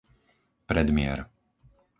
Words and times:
Predmier 0.67 1.19